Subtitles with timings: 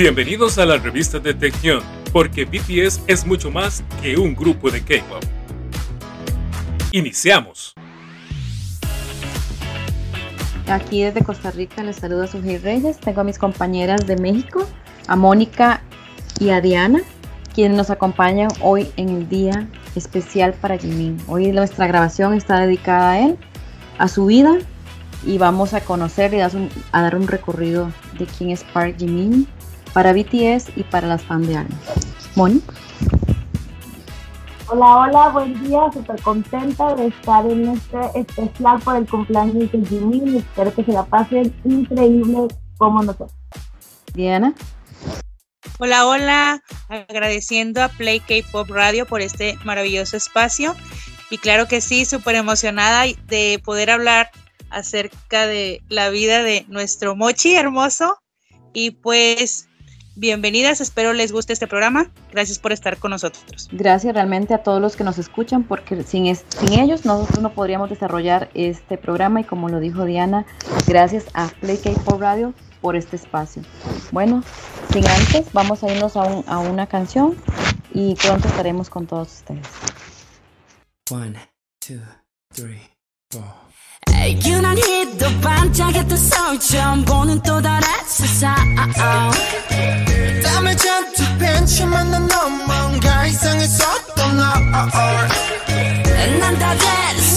[0.00, 4.80] Bienvenidos a la revista de Tección, porque BTS es mucho más que un grupo de
[4.80, 5.22] K-pop.
[6.90, 7.74] Iniciamos.
[10.68, 12.98] Aquí desde Costa Rica les saludo a Sujei Reyes.
[12.98, 14.66] Tengo a mis compañeras de México,
[15.06, 15.82] a Mónica
[16.38, 17.02] y a Diana,
[17.54, 21.18] quienes nos acompañan hoy en el día especial para Jimin.
[21.26, 23.36] Hoy nuestra grabación está dedicada a él,
[23.98, 24.56] a su vida,
[25.26, 26.48] y vamos a conocer y a
[26.90, 29.46] dar un recorrido de quién es Park Jimin
[29.92, 31.74] para BTS y para las fans de ARMY.
[32.36, 32.62] Moni.
[34.68, 39.84] Hola, hola, buen día, súper contenta de estar en este especial por el cumpleaños de
[39.84, 40.36] Jimin.
[40.36, 42.46] Espero que se la pasen increíble
[42.78, 43.32] como nosotros.
[44.14, 44.54] Diana.
[45.80, 50.76] Hola, hola, agradeciendo a Play K-Pop Radio por este maravilloso espacio.
[51.30, 54.30] Y claro que sí, súper emocionada de poder hablar
[54.70, 58.18] acerca de la vida de nuestro Mochi hermoso.
[58.72, 59.69] Y pues
[60.20, 62.10] bienvenidas, espero les guste este programa.
[62.30, 63.68] Gracias por estar con nosotros.
[63.72, 67.88] Gracias realmente a todos los que nos escuchan, porque sin, sin ellos nosotros no podríamos
[67.88, 70.44] desarrollar este programa y como lo dijo Diana,
[70.86, 73.62] gracias a Play K-Pop Radio por este espacio.
[74.12, 74.44] Bueno,
[74.92, 77.34] sin antes, vamos a irnos a, un, a una canción
[77.94, 79.66] y pronto estaremos con todos ustedes.
[81.10, 81.38] One,
[81.80, 82.02] two,
[82.54, 82.82] three,
[83.30, 83.69] four.
[84.45, 88.55] 유난히 또 반짝였던 서울처럼 보는 또 다른 세상
[90.43, 92.27] 땀을 잔뜩 벤치만 난
[92.65, 94.37] 뭔가 이상했었던
[96.39, 97.28] 난다 됐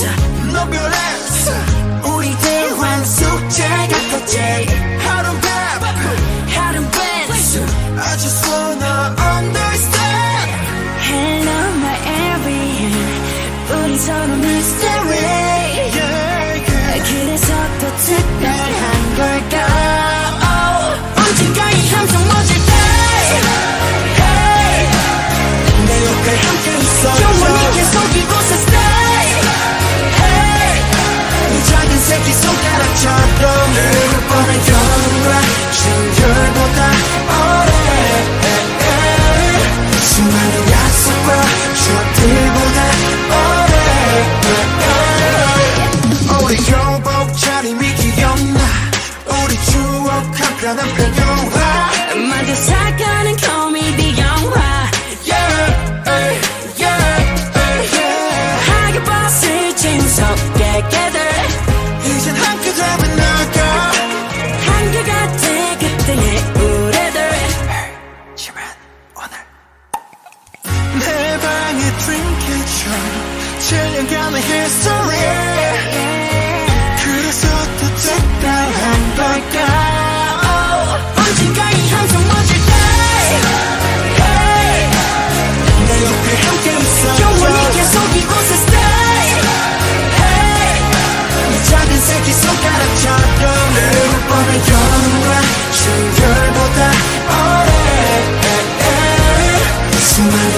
[100.13, 100.52] Maximize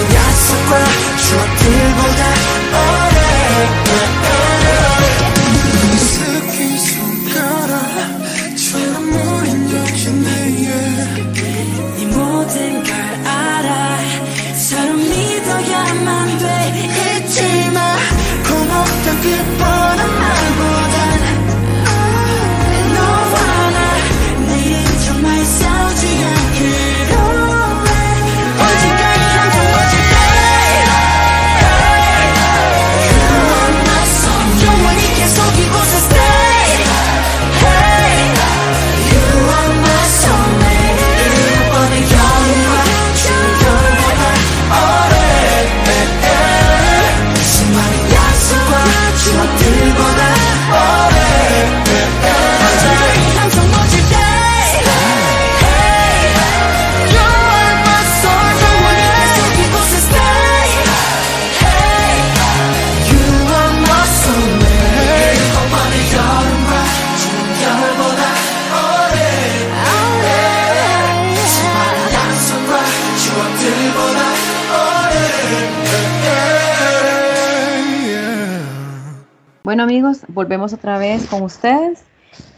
[80.36, 82.04] volvemos otra vez con ustedes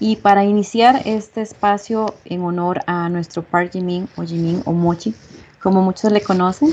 [0.01, 5.15] y para iniciar este espacio en honor a nuestro Park Jimin o Jimin o Mochi,
[5.63, 6.71] como muchos le conocen,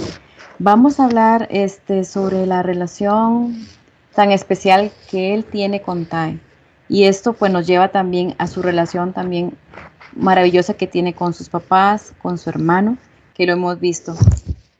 [0.57, 3.67] vamos a hablar este, sobre la relación
[4.15, 6.39] tan especial que él tiene con Tai.
[6.89, 9.55] Y esto pues nos lleva también a su relación también
[10.15, 12.97] maravillosa que tiene con sus papás, con su hermano,
[13.35, 14.15] que lo hemos visto.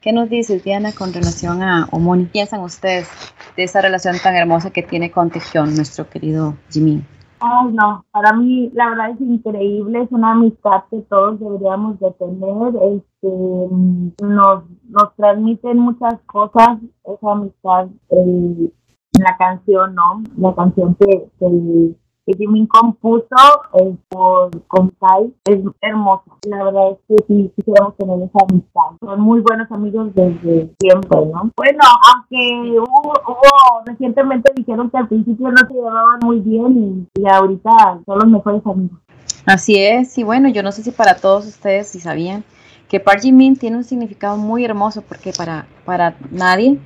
[0.02, 2.26] ¿Qué nos dices, Diana, con relación a Omoni?
[2.26, 3.08] ¿Qué piensan ustedes
[3.56, 7.04] de esa relación tan hermosa que tiene con Tejión, nuestro querido Jimmy?
[7.40, 12.12] Ay, no, para mí la verdad es increíble, es una amistad que todos deberíamos de
[12.12, 18.72] tener, este, nos, nos transmiten muchas cosas, esa amistad, en
[19.20, 20.24] la canción, ¿no?
[20.38, 21.96] La canción que, que
[22.26, 23.26] que Jimin compuso
[23.74, 26.24] eh, por, con Kai es hermosa.
[26.50, 28.82] La verdad es que sí quisiéramos tener esa amistad.
[29.00, 31.52] Son muy buenos amigos desde siempre, ¿no?
[31.56, 31.84] Bueno,
[32.14, 37.28] aunque hubo, hubo recientemente dijeron que al principio no se llevaban muy bien y, y
[37.28, 39.00] ahorita son los mejores amigos.
[39.46, 42.44] Así es, y bueno, yo no sé si para todos ustedes si sabían
[42.90, 46.80] que Park Jimin tiene un significado muy hermoso porque para, para nadie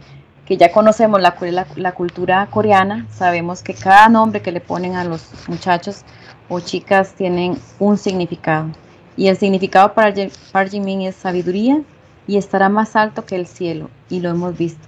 [0.50, 1.36] que ya conocemos la,
[1.75, 6.01] la, cultura coreana, sabemos que cada nombre que le ponen a los muchachos
[6.50, 8.69] o chicas tienen un significado.
[9.16, 10.12] Y el significado para
[10.51, 11.84] Park Jimin es sabiduría
[12.25, 14.88] y estará más alto que el cielo, y lo hemos visto.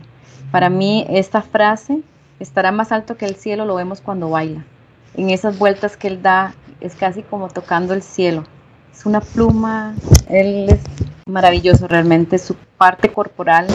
[0.51, 2.01] Para mí esta frase,
[2.39, 4.65] estará más alto que el cielo, lo vemos cuando baila.
[5.13, 8.45] En esas vueltas que él da, es casi como tocando el cielo.
[8.91, 9.93] Es una pluma,
[10.27, 10.79] él es
[11.27, 13.67] maravilloso realmente, su parte corporal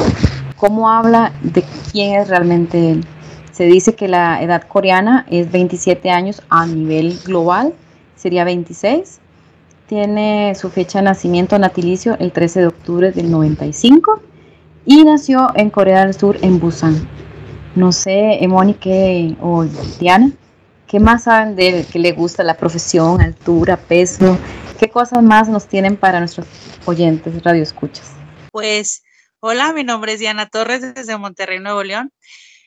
[0.56, 3.04] cómo habla de quién es realmente él.
[3.52, 7.74] Se dice que la edad coreana es 27 años a nivel global,
[8.14, 9.20] sería 26.
[9.86, 14.20] Tiene su fecha de nacimiento natilicio el 13 de octubre del 95
[14.84, 17.08] y nació en Corea del Sur, en Busan.
[17.74, 18.76] No sé, Emoni
[19.40, 19.64] o
[20.00, 20.32] Diana,
[20.86, 21.86] ¿qué más saben de él?
[21.90, 24.38] ¿Qué le gusta la profesión, altura, peso?
[24.78, 26.46] ¿Qué cosas más nos tienen para nuestros
[26.84, 28.12] oyentes radioescuchas?
[28.52, 29.02] Pues
[29.40, 32.10] Hola, mi nombre es Diana Torres desde Monterrey, Nuevo León.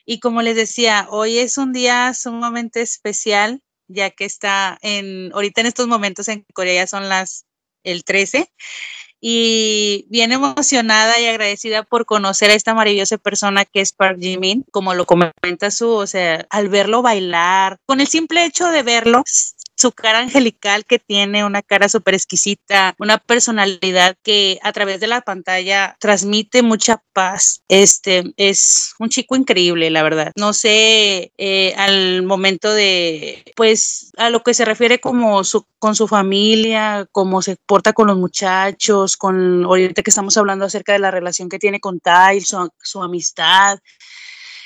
[0.05, 5.61] Y como les decía, hoy es un día sumamente especial, ya que está en, ahorita
[5.61, 7.45] en estos momentos en Corea ya son las
[7.83, 8.51] el 13
[9.21, 14.63] y bien emocionada y agradecida por conocer a esta maravillosa persona que es Park Jimin,
[14.71, 19.23] como lo comenta su, o sea, al verlo bailar, con el simple hecho de verlo,
[19.79, 25.07] su cara angelical que tiene, una cara súper exquisita, una personalidad que a través de
[25.07, 27.63] la pantalla transmite mucha paz.
[27.69, 30.33] Este es un chico increíble, la verdad.
[30.35, 35.95] No sé, eh, al momento de, pues, a lo que se refiere como su, con
[35.95, 40.99] su familia, cómo se porta con los muchachos, con ahorita que estamos hablando acerca de
[40.99, 43.79] la relación que tiene con Ty, su, su amistad.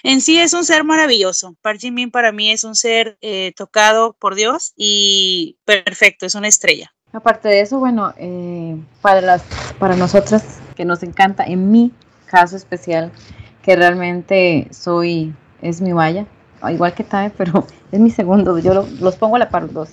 [0.06, 1.56] En sí es un ser maravilloso.
[1.62, 6.50] Park Jimin para mí es un ser eh, tocado por Dios y perfecto, es una
[6.50, 6.94] estrella.
[7.14, 9.44] Aparte de eso, bueno, eh, para, las,
[9.80, 11.94] para nosotras que nos encanta, en mi
[12.26, 13.14] caso especial,
[13.62, 16.26] que realmente soy, es mi valla,
[16.70, 19.90] igual que Tae, pero es mi segundo, yo los pongo a la par dos.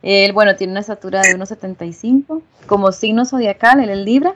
[0.00, 4.32] Él, bueno, tiene una estatura de 1,75, como signo zodiacal, él es Libra,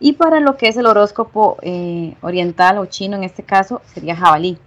[0.00, 4.16] y para lo que es el horóscopo eh, oriental o chino, en este caso, sería
[4.16, 4.58] jabalí.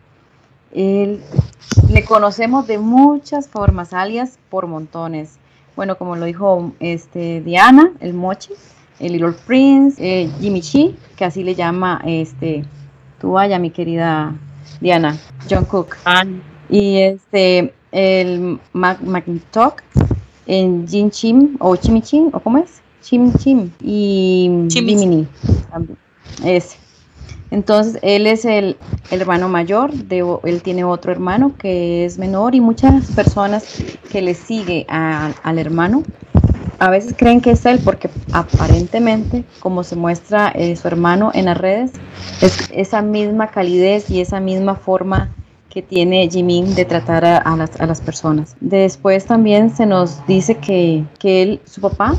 [0.74, 5.38] le conocemos de muchas formas, alias por montones.
[5.76, 8.54] Bueno, como lo dijo este, Diana, el Mochi,
[9.00, 12.66] el Little Prince, eh, Jimmy Chi, que así le llama este,
[13.20, 14.34] tu vaya, mi querida
[14.82, 15.18] Diana,
[15.50, 15.98] John Cook.
[16.70, 19.00] Y este, el Mac
[20.48, 25.28] en Jin Chim, o Chimichim, o cómo es, Chim Chim y Jiminy.
[26.44, 26.78] Ese.
[27.50, 28.76] Entonces, él es el,
[29.10, 34.34] hermano mayor, de, él tiene otro hermano que es menor y muchas personas que le
[34.34, 36.04] sigue al hermano
[36.80, 41.46] a veces creen que es él porque aparentemente, como se muestra eh, su hermano en
[41.46, 41.92] las redes,
[42.42, 45.34] es esa misma calidez y esa misma forma
[45.70, 48.56] que tiene Jimin de tratar a, las, a las, personas.
[48.62, 52.16] Después también se nos dice que, que él, su papá,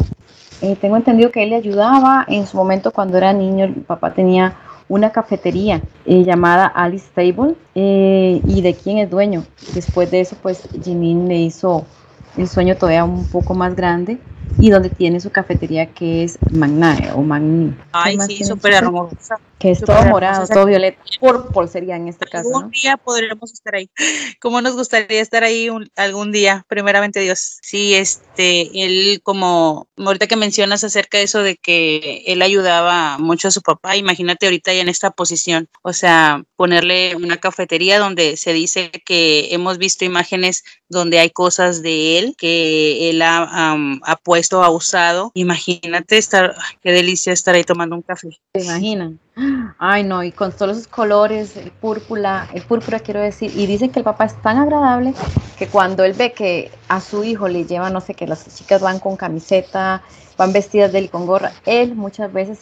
[0.63, 4.13] eh, tengo entendido que él le ayudaba en su momento cuando era niño, el papá
[4.13, 4.57] tenía
[4.89, 9.45] una cafetería eh, llamada Alice Table eh, y de quién es dueño.
[9.75, 11.85] Después de eso, pues Jimin le hizo
[12.37, 14.19] el sueño todavía un poco más grande
[14.59, 17.75] y donde tiene su cafetería que es Magnae o Magni.
[17.93, 19.39] Ay, sí, súper hermosa.
[19.59, 21.03] Que es todo morado, todo violeta,
[21.53, 22.49] por sería en este caso.
[22.49, 23.91] Algún día podremos estar ahí.
[24.41, 26.65] ¿Cómo nos gustaría estar ahí algún día?
[26.69, 27.59] Primeramente Dios.
[27.61, 33.49] Sí, este, él como, ahorita que mencionas acerca de eso de que él ayudaba mucho
[33.49, 38.37] a su papá, imagínate ahorita ya en esta posición, o sea, ponerle una cafetería donde
[38.37, 44.17] se dice que hemos visto imágenes donde hay cosas de él que él ha, ha
[44.17, 45.31] puesto, ha usado.
[45.35, 48.29] Imagínate estar, qué delicia estar ahí tomando un café.
[48.53, 49.19] ¿Te imaginan?
[49.79, 53.91] Ay, no, y con todos esos colores, el púrpura, el púrpura quiero decir, y dicen
[53.91, 55.15] que el papá es tan agradable
[55.57, 58.81] que cuando él ve que a su hijo le lleva, no sé, que las chicas
[58.81, 60.03] van con camiseta,
[60.37, 62.59] van vestidas de él con gorra, él muchas veces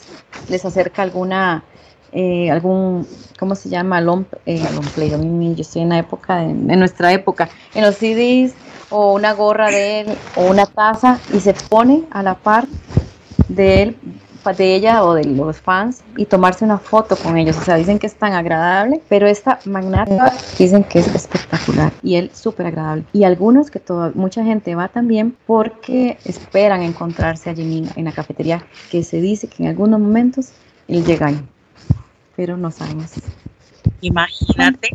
[0.48, 1.64] les acerca alguna,
[2.12, 3.06] eh, algún,
[3.38, 4.00] ¿cómo se llama?
[4.00, 8.54] Long, eh, yo estoy en la época, en nuestra época, en los CDs,
[8.96, 12.66] o una gorra de él, o una taza, y se pone a la par
[13.48, 13.96] de él
[14.54, 17.56] de ella o de los fans y tomarse una foto con ellos.
[17.56, 22.16] O sea, dicen que es tan agradable, pero esta magnata dicen que es espectacular y
[22.16, 23.04] él súper agradable.
[23.12, 28.12] Y algunos que toda, mucha gente va también porque esperan encontrarse a Jimmy en la
[28.12, 30.52] cafetería, que se dice que en algunos momentos
[30.88, 31.40] él llega ahí,
[32.36, 33.12] pero no sabemos.
[34.00, 34.90] Imagínate.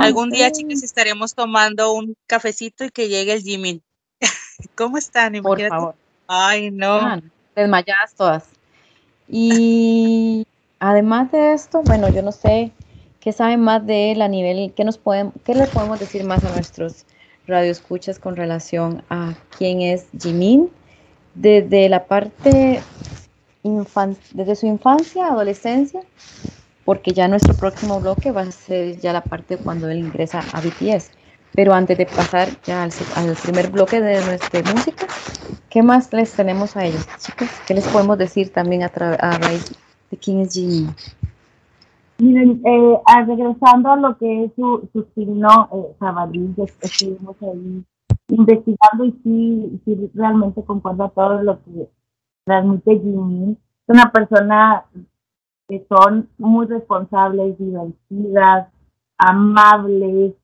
[0.00, 3.80] Algún día, chicos, estaremos tomando un cafecito y que llegue el Jimmy.
[4.74, 5.34] ¿Cómo están?
[5.42, 5.94] Por favor.
[6.26, 7.20] Ay, no
[7.54, 8.44] desmayadas todas.
[9.28, 10.46] Y
[10.78, 12.72] además de esto, bueno, yo no sé
[13.20, 16.44] qué saben más de él a nivel, qué, nos podemos, qué le podemos decir más
[16.44, 17.04] a nuestros
[17.46, 20.70] radioescuchas con relación a quién es Jimin,
[21.34, 22.82] desde la parte,
[23.62, 26.00] desde su infancia, adolescencia,
[26.84, 30.60] porque ya nuestro próximo bloque va a ser ya la parte cuando él ingresa a
[30.60, 31.10] BTS.
[31.54, 32.90] Pero antes de pasar ya al,
[33.42, 35.06] primer bloque de nuestra música,
[35.68, 37.48] ¿qué más les tenemos a ellos, chicos?
[37.66, 39.76] ¿Qué les podemos decir también a, a raíz
[40.10, 40.88] de quién es Jimmy?
[42.18, 47.84] Miren, eh, regresando a lo que es su, su signo eh, estuvimos ahí
[48.28, 51.88] investigando y sí, sí realmente concuerda todo lo que
[52.44, 53.52] transmite Jimmy.
[53.52, 54.84] Es una persona
[55.72, 58.68] que son muy responsables, divertidas,
[59.16, 60.34] amables,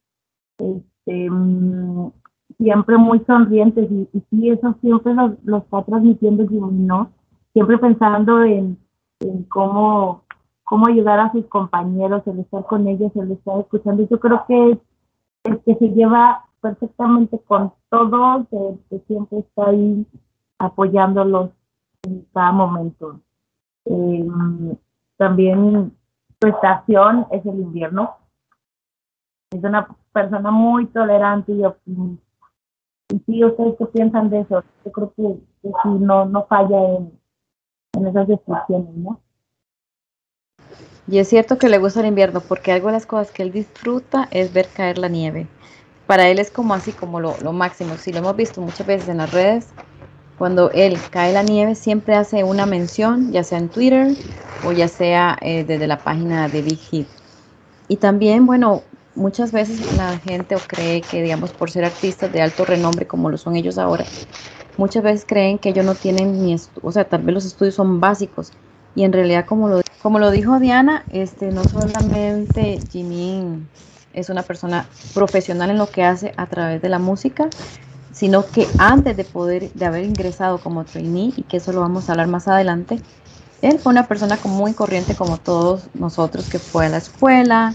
[0.56, 2.11] este, mm,
[2.56, 7.11] siempre muy sonrientes y, y eso siempre lo, está transmitiendo ¿no?
[7.52, 8.78] Siempre pensando en,
[9.50, 10.23] cómo,
[10.64, 14.08] cómo ayudar a sus compañeros, el estar con ellos, el estar escuchando.
[14.08, 14.80] Yo creo que
[15.44, 18.47] es que se lleva perfectamente con todos,
[18.88, 20.06] que siempre está ahí
[20.58, 21.50] apoyándolos
[22.04, 23.20] en cada momento.
[23.85, 24.75] Em,
[25.19, 25.95] también
[26.41, 28.17] su estación es el invierno.
[29.51, 32.25] Es una persona muy tolerante y optimista.
[33.11, 35.23] Y si ustedes qué piensan de eso, yo creo que,
[35.63, 37.19] que sí, no, no falla en,
[37.95, 39.21] en esas descripciones, ¿no?
[41.11, 43.51] Y es cierto que le gusta el invierno, porque algo de las cosas que él
[43.51, 45.47] disfruta es ver caer la nieve.
[46.07, 47.97] Para él es como así, como lo, lo máximo.
[47.97, 49.73] Si lo hemos visto muchas veces en las redes,
[50.38, 54.16] cuando él cae la nieve, siempre hace una mención, ya sea en Twitter
[54.66, 57.09] o ya sea eh, desde la página de Big Hit.
[57.88, 58.83] Y también, bueno,
[59.14, 63.37] muchas veces la gente cree que, digamos, por ser artistas de alto renombre como lo
[63.37, 64.04] son ellos ahora,
[64.76, 68.00] muchas veces creen que ellos no tienen ni, o sea, tal vez los estudios son
[68.00, 68.52] básicos.
[68.95, 73.66] Y en realidad, como lo, como lo dijo Diana, este, no solamente Jimmy
[74.12, 77.49] es una persona profesional en lo que hace a través de la música,
[78.19, 82.09] sino que antes de poder, de haber ingresado como trainee, y que eso lo vamos
[82.09, 83.01] a hablar más adelante,
[83.63, 87.75] él fue una persona muy corriente como todos nosotros, que fue a la escuela,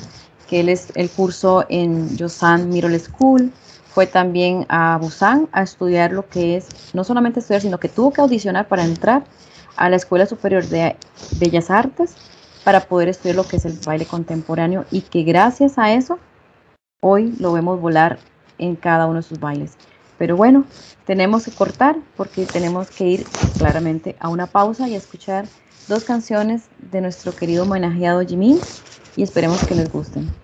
[0.50, 3.54] que él, es, el curso en Yosan Middle School,
[3.94, 8.12] fue también a Busan a estudiar lo que es, no solamente estudiar, sino que tuvo
[8.12, 9.24] que audicionar para entrar
[9.78, 10.98] a la Escuela Superior de
[11.40, 12.16] Bellas Artes
[12.66, 16.20] para poder estudiar lo que es el baile contemporáneo y que gracias a eso
[17.02, 18.20] hoy lo vemos volar
[18.58, 19.78] en cada uno de sus bailes.
[20.18, 20.66] Pero bueno,
[21.06, 23.26] tenemos que cortar porque tenemos que ir
[23.58, 25.48] claramente a una pausa y escuchar
[25.88, 28.60] dos canciones de nuestro querido homenajeado Jimin
[29.16, 30.43] y esperemos que les gusten.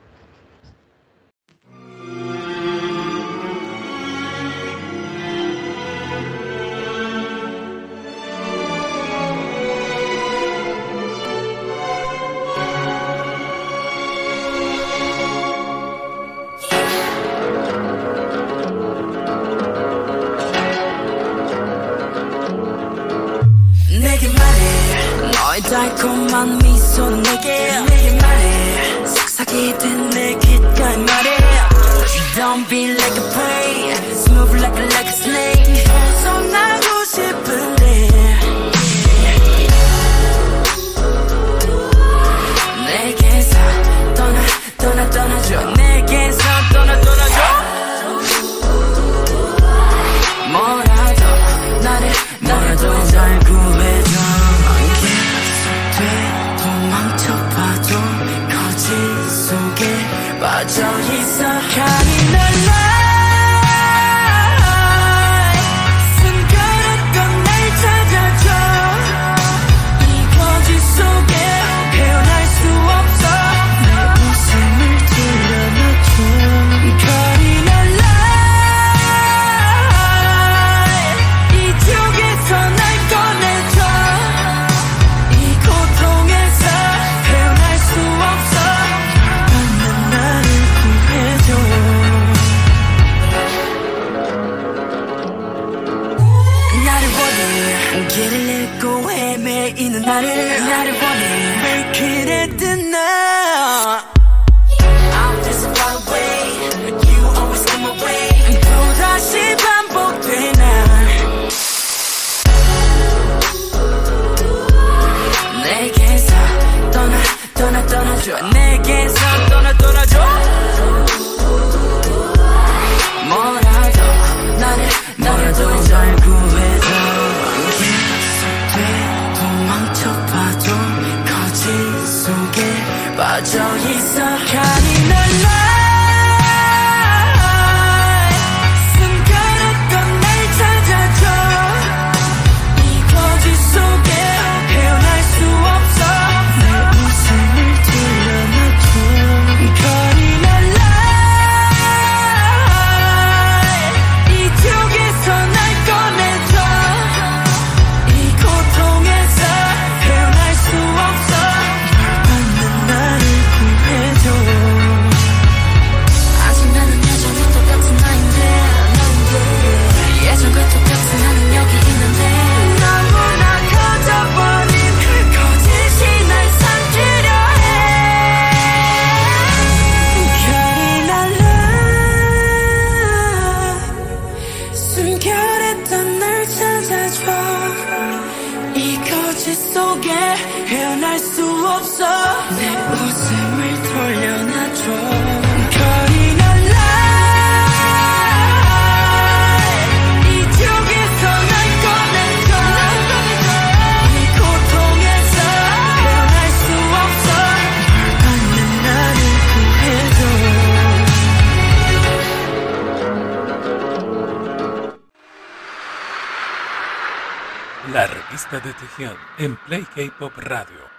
[218.60, 220.90] Revista de Tejión en Play K-Pop Radio.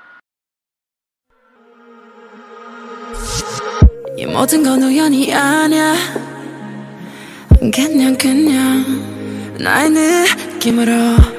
[4.16, 5.94] 이 모든 건 우연이 아니야
[7.72, 10.92] 그냥 그냥 나의 느낌으로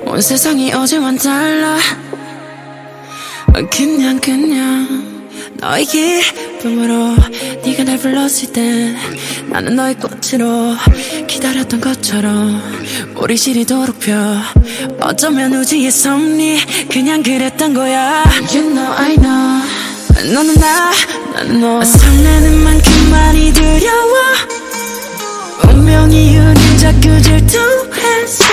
[0.06, 1.78] 온 세상이 어제와는 달라
[3.70, 5.11] 그냥 그냥
[5.62, 7.16] 너의 기쁨으로
[7.64, 8.96] 네가 날 불렀을 때
[9.48, 10.76] 나는 너의 꽃으로
[11.28, 12.62] 기다렸던 것처럼
[13.16, 14.14] 우리 시리도록 펴
[15.00, 19.62] 어쩌면 우주의 섭리 그냥 그랬던 거야 You know I know
[20.34, 20.92] 너는 나,
[21.34, 21.84] 난 너.
[21.84, 24.14] 설레는 만큼 많이 두려워.
[25.68, 28.44] 운명이 우릴 자꾸 질투했어.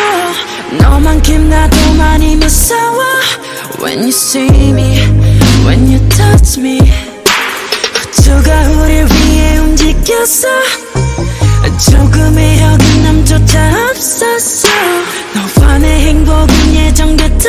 [0.79, 3.03] 너만큼 나도 많이 무서워.
[3.83, 4.97] When you see me,
[5.69, 6.81] when you touch me.
[8.09, 10.49] 우주가 우릴 위해 움직였어.
[11.91, 14.69] 조금의 어긋남조차 없었어.
[15.35, 17.48] 너와 내 행복은 예정됐던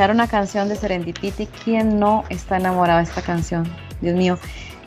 [0.00, 3.70] como escucharon la canción de Serendipity, ¿quién no está enamorado de esta canción?
[4.00, 4.38] Dios mío,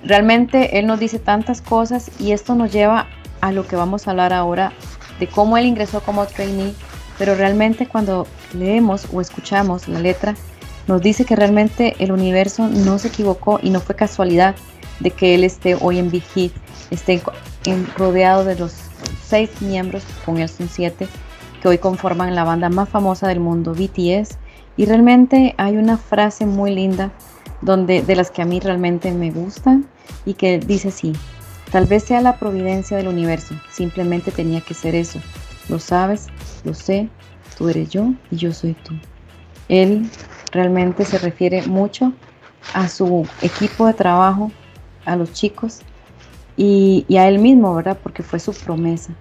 [0.03, 3.05] realmente él nos dice tantas cosas y esto nos lleva
[3.39, 4.71] a lo que vamos a hablar ahora
[5.19, 6.73] de cómo él ingresó como trainee,
[7.19, 10.33] pero realmente cuando leemos o escuchamos la letra,
[10.87, 14.55] nos dice que realmente el universo no se equivocó y no fue casualidad
[14.99, 16.53] de que él esté hoy en Big Hit,
[16.89, 17.21] esté
[17.95, 18.73] rodeado de los
[19.23, 21.07] seis miembros, con él son siete,
[21.61, 24.39] que hoy conforman la banda más famosa del mundo, BTS.
[24.75, 27.11] Y realmente hay una frase muy linda
[27.61, 29.85] donde, de las que a mí realmente me gustan
[30.25, 31.13] y que dice así,
[31.71, 35.19] tal vez sea la providencia del universo, simplemente tenía que ser eso.
[35.69, 36.27] Lo sabes,
[36.63, 37.09] lo sé,
[37.57, 38.93] tú eres yo y yo soy tú.
[39.69, 40.09] Él
[40.51, 42.13] realmente se refiere mucho
[42.73, 44.51] a su equipo de trabajo,
[45.05, 45.79] a los chicos
[46.57, 47.97] y, y, a él mismo, ¿verdad?
[48.01, 49.13] Porque fue su promesa,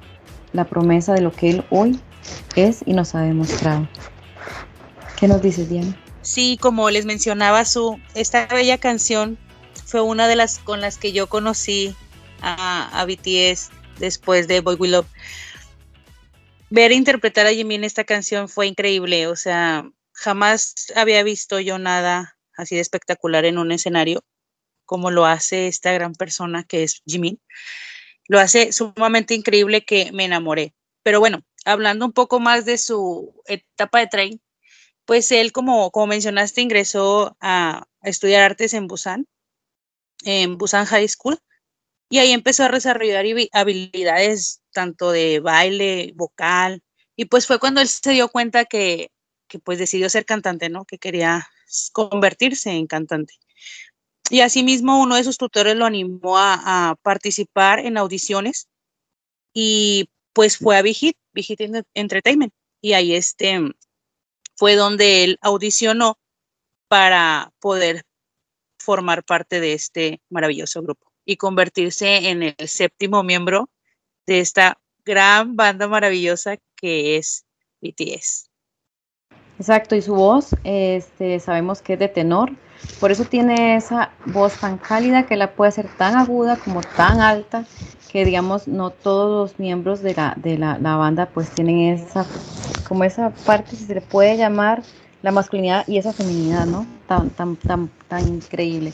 [0.52, 1.98] la promesa de lo que él hoy
[2.56, 3.88] es y nos ha demostrado.
[5.22, 5.96] ¿Qué nos dices, Diana?
[6.22, 9.38] Sí, como les mencionaba, su, esta bella canción
[9.86, 11.94] fue una de las con las que yo conocí
[12.40, 15.06] a, a BTS después de Boy We Love.
[16.70, 21.78] Ver interpretar a Jimin en esta canción fue increíble, o sea, jamás había visto yo
[21.78, 24.24] nada así de espectacular en un escenario
[24.86, 27.40] como lo hace esta gran persona que es Jimin.
[28.26, 30.74] Lo hace sumamente increíble que me enamoré.
[31.04, 34.42] Pero bueno, hablando un poco más de su etapa de train,
[35.04, 39.26] pues él, como, como mencionaste, ingresó a, estudiar artes en Busan,
[40.24, 41.38] en Busan High School,
[42.08, 46.82] y ahí empezó a desarrollar habilidades tanto de baile, vocal,
[47.16, 49.10] y pues fue cuando él se dio cuenta que,
[49.48, 50.84] que pues decidió ser cantante, ¿no?
[50.84, 51.48] Que quería
[51.92, 53.34] convertirse en cantante.
[54.30, 58.68] Y asimismo uno de sus tutores lo animó a, a participar en audiciones
[59.54, 61.60] y pues fue a Vigit, Vigit
[61.94, 62.52] Entertainment.
[62.80, 63.60] Y ahí este,
[64.56, 66.18] fue donde él audicionó
[66.88, 68.02] para poder
[68.78, 73.70] formar parte de este maravilloso grupo y convertirse en el séptimo miembro
[74.26, 77.44] de esta gran banda maravillosa que es
[77.80, 78.50] BTS.
[79.58, 82.50] Exacto, y su voz, este, sabemos que es de tenor,
[83.00, 87.20] por eso tiene esa voz tan cálida que la puede hacer tan aguda como tan
[87.20, 87.64] alta,
[88.10, 92.26] que digamos no todos los miembros de la, de la, banda pues tienen esa,
[92.86, 94.82] como esa parte, si se le puede llamar,
[95.22, 96.84] la masculinidad y esa feminidad, ¿no?
[97.06, 98.92] Tan, tan, tan, tan increíble.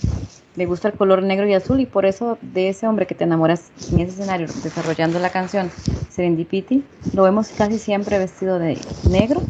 [0.57, 3.24] Me gusta el color negro y azul y por eso de ese hombre que te
[3.24, 5.70] enamoras en ese escenario desarrollando la canción
[6.11, 9.40] Serendipity, lo vemos casi siempre vestido de negro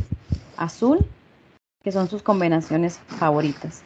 [0.57, 0.99] azul,
[1.83, 3.83] que son sus combinaciones favoritas.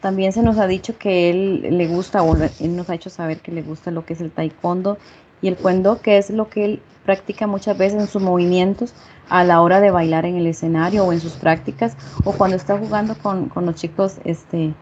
[0.00, 3.38] También se nos ha dicho que él le gusta, o él nos ha hecho saber
[3.38, 4.98] que le gusta lo que es el taekwondo
[5.42, 8.94] y el cuendo, que es lo que él practica muchas veces en sus movimientos
[9.28, 12.78] a la hora de bailar en el escenario o en sus prácticas, o cuando está
[12.78, 14.72] jugando con, con los chicos, este,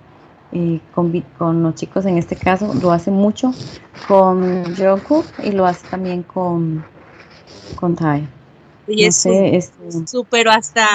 [0.52, 3.52] eh, con, con, los chicos en este caso, lo hace mucho
[4.06, 6.84] con Jungkook y lo hace también con,
[7.76, 8.28] con Tai.
[8.86, 10.06] Y no es este...
[10.06, 10.86] súper hasta,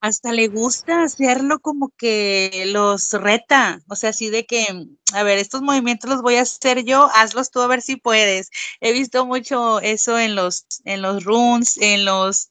[0.00, 4.66] hasta le gusta hacerlo como que los reta, o sea, así de que,
[5.12, 8.50] a ver, estos movimientos los voy a hacer yo, hazlos tú a ver si puedes.
[8.80, 12.50] He visto mucho eso en los, en los runs, en los,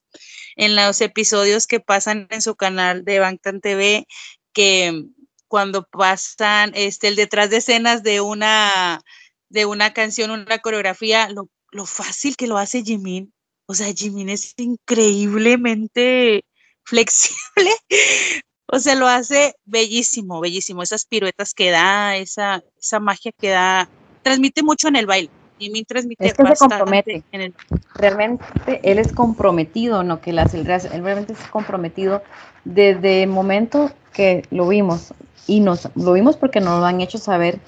[0.55, 4.05] en los episodios que pasan en su canal de Bangtan TV,
[4.53, 5.05] que
[5.47, 9.01] cuando pasan este, el detrás de escenas de una,
[9.49, 13.33] de una canción, una coreografía, lo, lo fácil que lo hace Jimin
[13.71, 16.43] o sea, Jimin es increíblemente
[16.89, 17.71] flexible.
[18.71, 20.83] O sea, lo hace bellísimo, bellísimo.
[20.83, 23.89] Esas piruetas que da, esa, esa magia que da,
[24.21, 25.31] transmite mucho en el baile.
[25.57, 27.23] Jimin transmite es que se compromete.
[27.31, 27.55] En el...
[27.95, 32.21] Realmente él es comprometido, no que las, él realmente es comprometido
[32.63, 35.15] desde el momento que lo vimos.
[35.47, 37.59] Y nos lo vimos porque nos lo han hecho saber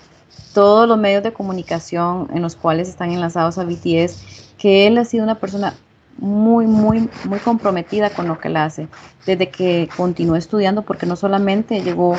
[0.54, 5.06] todos los medios de comunicación en los cuales están enlazados a BTS, que él ha
[5.06, 5.76] sido una persona
[6.22, 8.88] muy, muy, muy comprometida con lo que él hace,
[9.26, 12.16] desde que continuó estudiando, porque no solamente llegó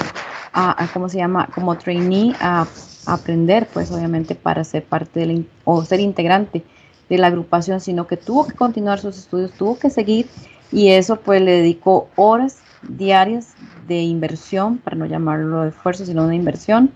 [0.52, 2.66] a, ¿cómo se llama?, como trainee a,
[3.04, 6.64] aprender, pues obviamente para ser parte del, o ser integrante
[7.08, 10.28] de la agrupación, sino que tuvo que continuar sus estudios, tuvo que seguir
[10.70, 13.54] y eso pues le dedicó horas diarias
[13.88, 16.92] de inversión, para no llamarlo de esfuerzo, sino de inversión,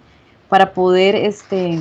[0.49, 1.81] para poder este,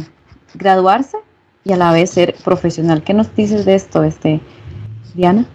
[0.55, 1.17] graduarse
[1.63, 3.03] y a la vez ser profesional.
[3.03, 4.41] ¿Qué nos dices de esto, este,
[5.15, 5.45] Diana,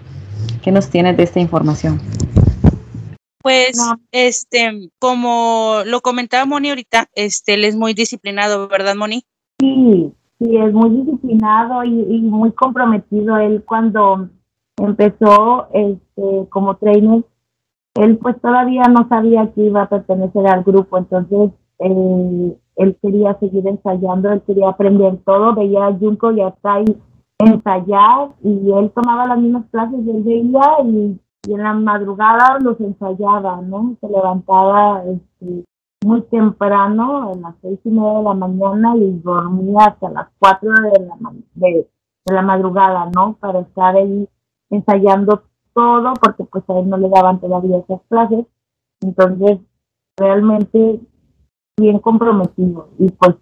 [0.62, 2.00] ¿qué nos tienes de esta información?
[3.42, 3.78] Pues,
[4.10, 9.22] este, como lo comentaba Moni ahorita, este, él es muy disciplinado, ¿verdad, Moni?
[9.58, 13.36] Sí, sí, es muy disciplinado y, y muy comprometido.
[13.36, 14.30] Él cuando
[14.78, 17.22] empezó este, como trainer,
[17.96, 23.38] él pues todavía no sabía que iba a pertenecer al grupo, entonces eh, él quería
[23.40, 26.84] seguir ensayando, él quería aprender todo, veía a Junko y a Tai
[27.40, 32.80] ensayar y él tomaba las mismas clases del día y, y, en la madrugada los
[32.80, 33.96] ensayaba, ¿no?
[34.00, 35.64] Se levantaba este,
[36.04, 40.70] muy temprano, a las seis y media de la mañana y dormía hasta las cuatro
[40.70, 41.16] de la,
[41.54, 41.88] de,
[42.26, 43.34] de la madrugada, ¿no?
[43.40, 44.28] Para estar ahí
[44.70, 45.42] ensayando
[45.74, 48.46] todo porque pues a él no le daban todavía esas clases.
[49.00, 49.60] Entonces,
[50.16, 51.00] realmente
[51.76, 53.36] bien comprometido y pues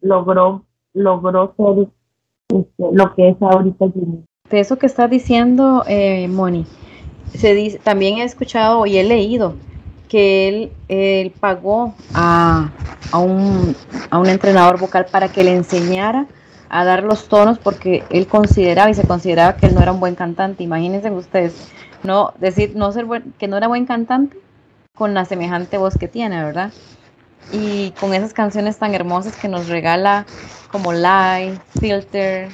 [0.00, 1.88] logró, logró ser
[2.48, 4.24] este, lo que es ahorita Jimmy.
[4.50, 6.66] De eso que está diciendo eh, Moni,
[7.34, 9.54] se dice, también he escuchado y he leído
[10.08, 12.70] que él, él pagó a,
[13.12, 13.76] a, un,
[14.10, 16.26] a un entrenador vocal para que le enseñara
[16.70, 20.00] a dar los tonos porque él consideraba y se consideraba que él no era un
[20.00, 20.64] buen cantante.
[20.64, 21.70] Imagínense ustedes,
[22.02, 23.06] no decir no ser
[23.38, 24.38] que no era buen cantante
[24.94, 26.72] con la semejante voz que tiene, ¿verdad?
[27.52, 30.26] Y con esas canciones tan hermosas que nos regala
[30.70, 32.48] como Live, Filter,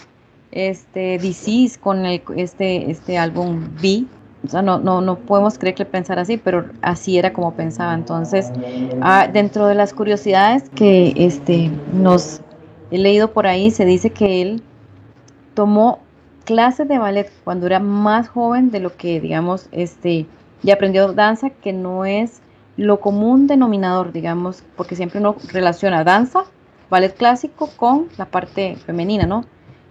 [0.53, 4.05] este Disease con el, este este álbum B.
[4.45, 7.95] O sea, no, no, no podemos creer que pensara así, pero así era como pensaba.
[7.95, 8.53] Entonces,
[9.01, 12.43] ah, dentro de las curiosidades que este, nos
[12.91, 14.63] he leído por ahí, se dice que él
[15.55, 16.01] tomó
[16.45, 20.27] clases de ballet cuando era más joven de lo que, digamos, este,
[20.63, 22.41] y aprendió danza, que no es
[22.77, 26.45] lo común denominador, digamos, porque siempre uno relaciona danza,
[26.91, 29.45] ballet clásico con la parte femenina, ¿no?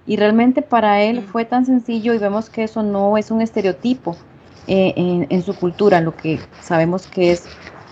[0.06, 1.24] Y realmente para él mm.
[1.26, 4.16] fue tan sencillo y vemos que eso no es un estereotipo
[4.68, 7.46] eh, en, en, su cultura, lo que sabemos que es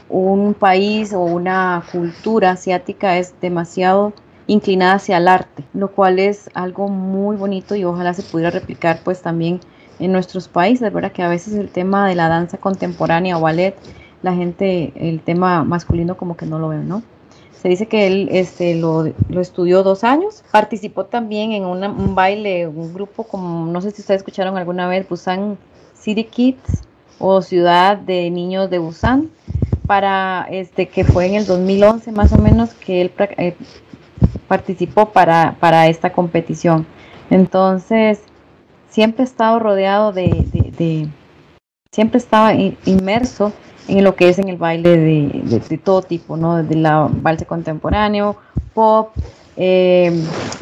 [0.09, 4.13] un país o una cultura asiática es demasiado
[4.47, 8.99] inclinada hacia el arte, lo cual es algo muy bonito y ojalá se pudiera replicar
[9.03, 9.61] pues también
[9.99, 11.11] en nuestros países, ¿verdad?
[11.11, 13.75] Que a veces el tema de la danza contemporánea o ballet,
[14.21, 17.03] la gente, el tema masculino como que no lo ve, ¿no?
[17.61, 22.67] Se dice que él este, lo, lo estudió dos años, participó también en un baile,
[22.67, 25.59] un grupo como, no sé si ustedes escucharon alguna vez, Busan
[25.93, 26.81] City Kids
[27.19, 29.29] o Ciudad de Niños de Busan,
[29.85, 33.55] para este que fue en el 2011 más o menos que él eh,
[34.47, 36.87] participó para, para esta competición.
[37.29, 38.23] Entonces,
[38.89, 41.09] siempre he estado rodeado de,
[41.91, 43.53] siempre estaba inmerso
[43.97, 46.57] en lo que es en el baile de, todo tipo, ¿no?
[46.57, 48.37] Desde la balse contemporáneo,
[48.73, 49.11] pop,
[49.57, 50.11] eh,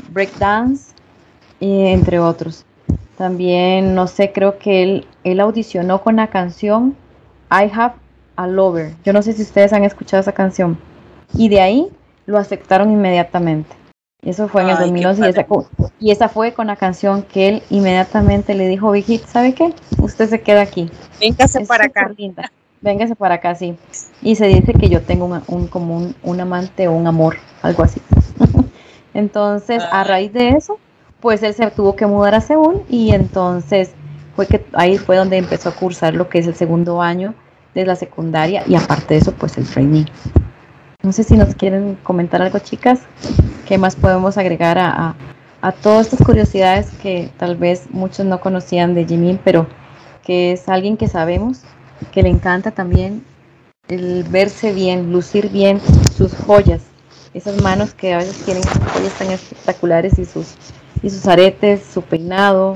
[0.10, 0.94] breakdance,
[1.60, 2.66] entre otros.
[3.18, 6.96] También, no sé, creo que él, él audicionó con la canción
[7.52, 7.96] I Have
[8.36, 8.94] a Lover.
[9.04, 10.78] Yo no sé si ustedes han escuchado esa canción.
[11.34, 11.88] Y de ahí
[12.26, 13.76] lo aceptaron inmediatamente.
[14.22, 15.46] Eso fue en el 2011 y esa,
[16.00, 19.74] y esa, fue con la canción que él inmediatamente le dijo, Vicky, ¿sabe qué?
[19.98, 20.90] Usted se queda aquí.
[21.22, 22.12] Véngase para acá.
[22.18, 22.52] Linda.
[22.82, 23.76] Véngase para acá, sí.
[24.22, 27.84] Y se dice que yo tengo un, un como un, amante o un amor, algo
[27.84, 28.02] así.
[29.14, 30.80] entonces, a raíz de eso,
[31.20, 33.92] pues él se tuvo que mudar a Seúl y entonces
[34.36, 37.34] fue que ahí fue donde empezó a cursar lo que es el segundo año
[37.76, 40.06] de la secundaria y aparte de eso, pues el training.
[41.02, 43.02] No sé si nos quieren comentar algo, chicas.
[43.66, 45.16] ¿Qué más podemos agregar a,
[45.82, 49.68] todas estas curiosidades que tal vez muchos no conocían de Jimin, pero
[50.24, 51.62] que es alguien que sabemos,
[52.12, 53.24] que le encanta también
[53.88, 55.82] el verse bien, lucir bien
[56.16, 56.82] sus joyas,
[57.34, 60.56] esas manos que a veces tienen joyas tan espectaculares y sus,
[61.02, 62.76] y sus aretes, su peinado,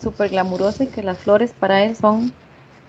[0.00, 2.32] súper glamuroso y que las flores para él son,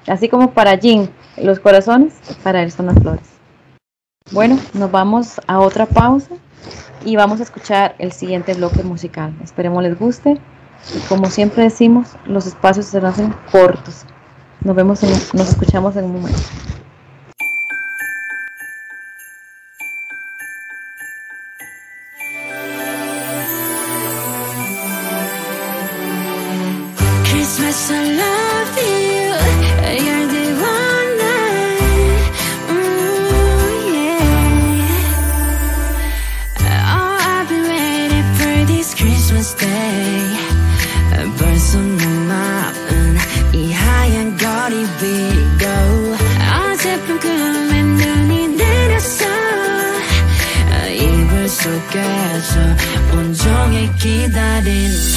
[0.08, 3.28] así como para Jin, los corazones, para él son las flores.
[4.32, 6.36] Bueno, nos vamos a otra pausa
[7.06, 9.34] y vamos a escuchar el siguiente bloque musical.
[9.43, 10.39] Esperemos les guste.
[10.95, 14.06] Y como siempre decimos, los espacios se hacen cortos.
[14.65, 16.39] Nos vemos, nos escuchamos en un momento.
[54.25, 55.14] oportunidades.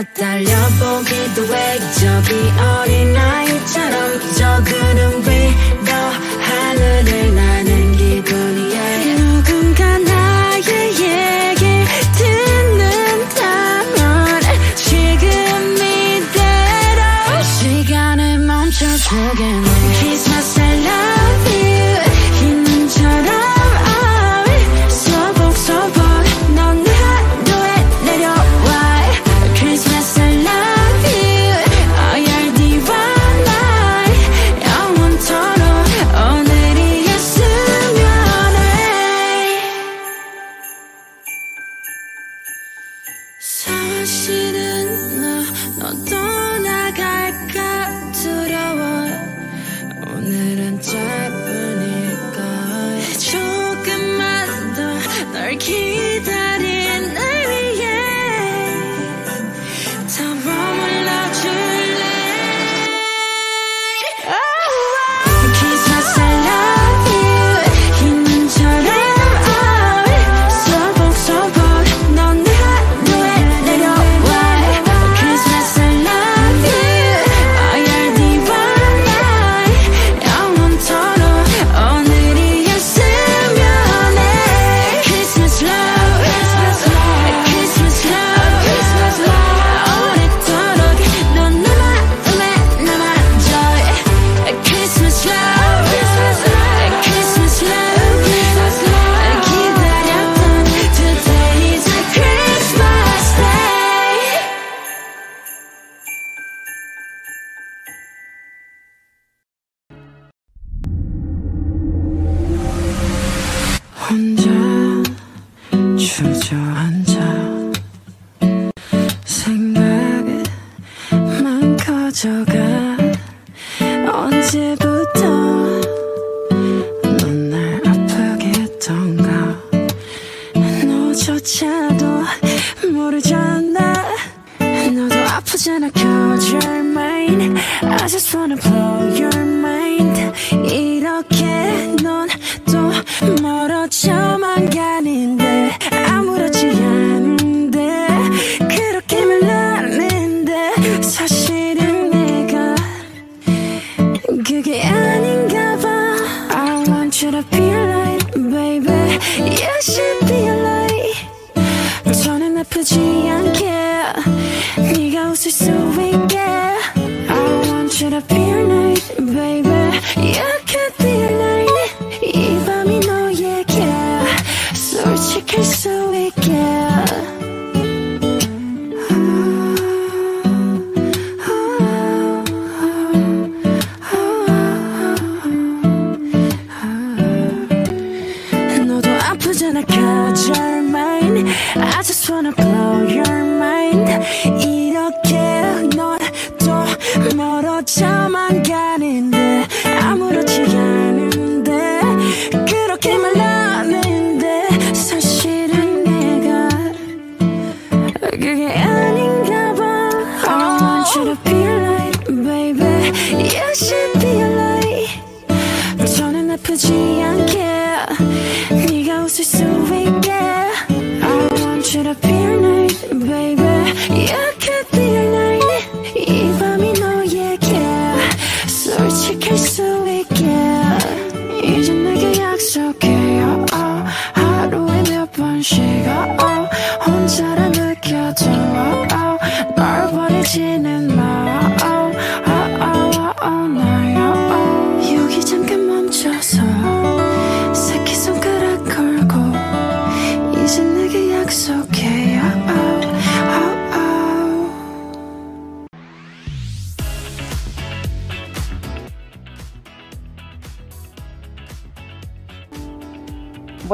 [0.00, 1.78] 달려보기도 해.
[2.00, 5.51] 저기 어린아이처럼 저 구름 위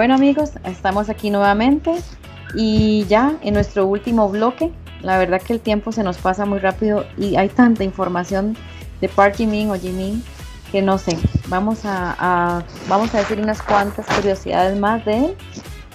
[0.09, 1.95] Bueno amigos, estamos aquí nuevamente
[2.55, 6.61] y ya en nuestro último bloque, la verdad que el tiempo se nos pasa muy
[6.61, 8.57] rápido y hay tanta información
[9.03, 10.25] de Park Jimin o Jimin
[10.73, 15.37] que no sé, vamos a, vamos a decir unas cuantas curiosidades más de él,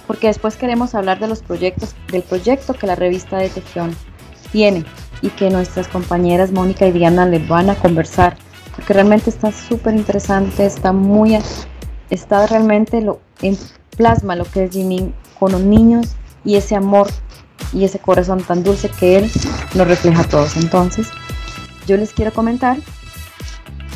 [0.06, 3.96] porque después queremos hablar de los proyectos, del proyecto que la revista de Detección
[4.52, 4.84] tiene
[5.22, 8.36] y que nuestras compañeras Mónica y Diana les van a conversar,
[8.76, 11.36] porque realmente está súper interesante, está muy,
[12.10, 13.18] está realmente lo,
[13.96, 17.08] plasma lo que es Jimmy con los niños y ese amor
[17.72, 19.30] y ese corazón tan dulce que él
[19.74, 20.56] nos refleja a todos.
[20.56, 21.08] Entonces,
[21.86, 22.78] yo les quiero comentar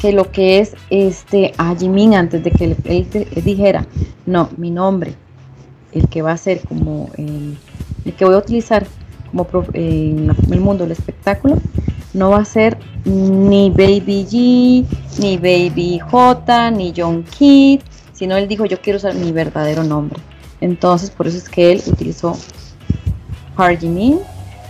[0.01, 3.87] que lo que es este a Jimin antes de que él, dijera,
[4.27, 5.15] no, mi nombre,
[5.93, 7.55] el que va a ser como eh,
[8.05, 8.87] el, que voy a utilizar
[9.31, 11.59] como eh, en el mundo del espectáculo,
[12.15, 14.87] no va a ser ni Baby G,
[15.21, 17.81] ni Baby J, ni John Kidd,
[18.19, 20.19] sino él dijo yo quiero usar mi verdadero nombre.
[20.61, 22.37] Entonces por eso es que él utilizó
[23.57, 24.19] Park Jimin.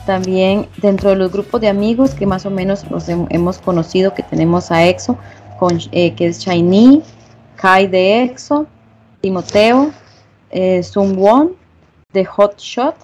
[0.04, 4.22] También dentro de los grupos de amigos que más o menos los hemos conocido, que
[4.22, 5.18] tenemos a EXO,
[5.58, 7.02] con, eh, que es Shiny,
[7.56, 8.66] Kai de EXO,
[9.20, 9.90] Timoteo,
[10.50, 11.56] eh, Won
[12.12, 12.94] de Hot Shot,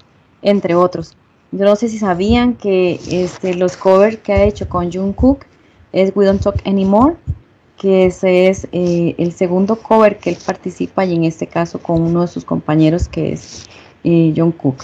[0.41, 1.15] entre otros.
[1.53, 5.45] Yo no sé si sabían que este, los covers que ha hecho con Jungkook
[5.93, 7.17] es We Don't Talk Anymore,
[7.77, 12.03] que ese es eh, el segundo cover que él participa y en este caso con
[12.03, 13.67] uno de sus compañeros que es
[14.05, 14.77] eh, Jungkook.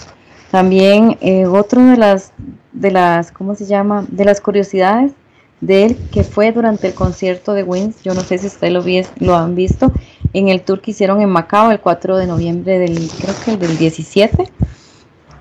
[0.51, 2.33] También eh, otro de las,
[2.73, 4.05] de las, ¿cómo se llama?
[4.09, 5.13] De las curiosidades
[5.61, 9.25] de él que fue durante el concierto de Wings, yo no sé si ustedes lo,
[9.25, 9.91] lo han visto,
[10.33, 13.59] en el tour que hicieron en Macao el 4 de noviembre del, creo que el
[13.59, 14.51] del 17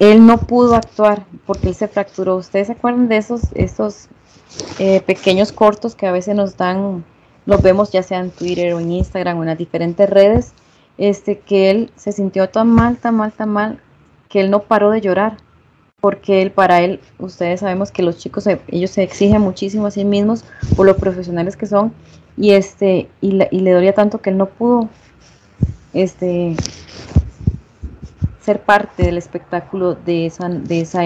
[0.00, 2.36] él no pudo actuar porque él se fracturó.
[2.36, 4.08] ¿Ustedes se acuerdan de esos, esos
[4.78, 7.04] eh, pequeños cortos que a veces nos dan,
[7.46, 10.52] los vemos ya sea en Twitter o en Instagram o en las diferentes redes?
[10.98, 13.80] Este, que él se sintió tan mal, tan mal, tan mal,
[14.28, 15.36] que él no paró de llorar.
[16.00, 20.04] Porque él, para él, ustedes sabemos que los chicos, ellos se exigen muchísimo a sí
[20.04, 20.44] mismos
[20.76, 21.92] por lo profesionales que son.
[22.36, 24.88] Y este, y, y le dolía tanto que él no pudo
[25.92, 26.56] este
[28.40, 31.02] ser parte del espectáculo de esa, de esa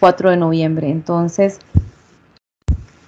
[0.00, 0.90] 4 de noviembre.
[0.90, 1.58] Entonces,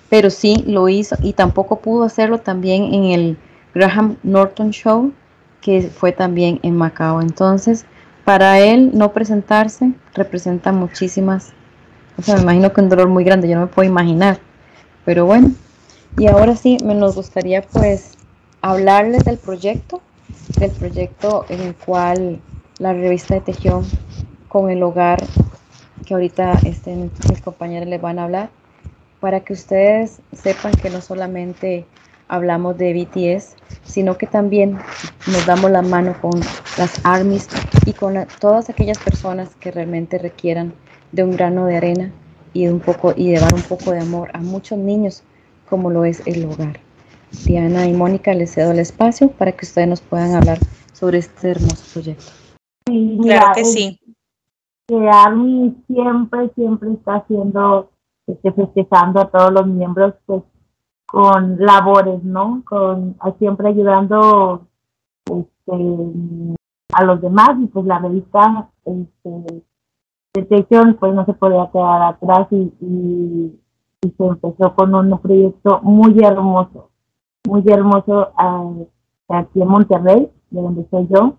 [0.09, 3.39] pero sí lo hizo y tampoco pudo hacerlo también en el
[3.75, 5.13] Graham Norton Show,
[5.61, 7.21] que fue también en Macao.
[7.21, 7.85] Entonces,
[8.25, 11.53] para él no presentarse representa muchísimas,
[12.17, 14.39] o sea, me imagino que un dolor muy grande, yo no me puedo imaginar.
[15.05, 15.53] Pero bueno,
[16.17, 18.19] y ahora sí, me nos gustaría pues
[18.61, 20.03] hablarles del proyecto,
[20.59, 22.41] del proyecto en el cual
[22.79, 23.85] la revista de Tejión
[24.49, 25.23] con el hogar
[26.07, 28.51] que ahorita este, mis compañeros les van a hablar,
[29.21, 31.87] para que ustedes sepan que no solamente
[32.29, 34.79] hablamos de BTS, sino que también
[35.27, 36.39] nos damos la mano con
[36.77, 37.49] las ARMYs
[37.87, 40.75] y con todas aquellas personas que realmente requieran
[41.12, 42.12] de un grano de arena
[42.53, 45.23] y de un poco y de dar un poco de amor a muchos niños
[45.69, 46.81] como lo es el hogar.
[47.45, 50.59] Diana y Mónica les cedo el espacio para que ustedes nos puedan hablar
[50.93, 52.33] sobre este hermoso proyecto
[53.23, 54.01] claro que sí.
[54.87, 57.91] Que Army siempre, siempre está haciendo,
[58.29, 60.43] este, festejando a todos los miembros, pues,
[61.07, 62.62] con labores, ¿no?
[62.66, 64.66] Con siempre ayudando
[65.24, 66.55] este,
[66.93, 69.64] a los demás y pues la revista este,
[70.35, 73.61] Detección pues no se podía quedar atrás y, y,
[74.01, 76.91] se empezó con un proyecto muy hermoso,
[77.49, 78.87] muy hermoso eh,
[79.29, 81.35] aquí en Monterrey, de donde soy yo,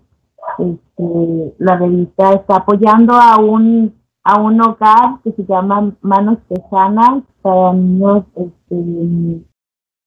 [0.58, 3.94] este, la revista está apoyando a un
[4.24, 8.74] a un hogar que se llama Manos Tesanas para niños este,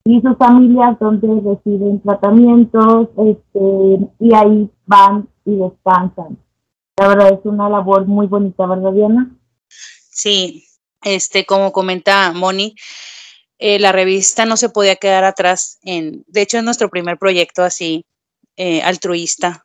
[0.06, 6.38] y sus familias donde reciben tratamientos este, y ahí van y descansan.
[6.98, 9.32] La verdad es una labor muy bonita, ¿verdad, Diana?
[9.68, 10.66] Sí,
[11.02, 12.76] este, como comenta Moni,
[13.58, 15.80] eh, la revista no se podía quedar atrás.
[15.84, 18.06] En, de hecho, es nuestro primer proyecto así
[18.58, 19.63] eh, altruista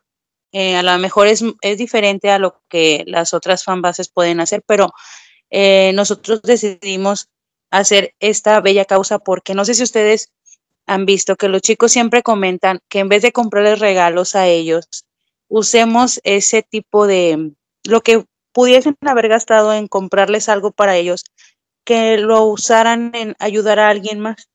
[0.51, 4.63] eh, a lo mejor es, es, diferente a lo que las otras fanbases pueden hacer,
[4.65, 4.93] pero
[5.49, 7.29] eh, nosotros decidimos
[7.71, 10.31] hacer esta bella causa porque no sé si ustedes
[10.87, 14.87] han visto que los chicos siempre comentan que en vez de comprarles regalos a ellos,
[15.47, 17.51] usemos ese tipo de,
[17.83, 21.25] lo que pudiesen haber gastado en comprarles algo para ellos,
[21.83, 24.49] que lo usaran en ayudar a alguien más.